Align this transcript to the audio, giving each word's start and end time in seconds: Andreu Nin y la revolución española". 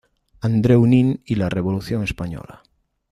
Andreu 0.41 0.81
Nin 0.87 1.21
y 1.27 1.35
la 1.35 1.47
revolución 1.49 2.01
española". 2.03 2.63